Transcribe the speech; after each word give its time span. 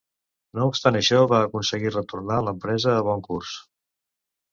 No 0.59 0.63
obstant 0.69 0.95
això, 0.99 1.19
va 1.33 1.41
aconseguir 1.47 1.91
retornar 1.91 2.39
l'empresa 2.47 2.95
a 2.95 3.05
bon 3.09 3.23
curs. 3.29 3.53